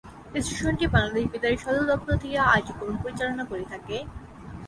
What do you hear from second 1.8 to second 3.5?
দপ্তর থেকে কার্যক্রম পরিচালনা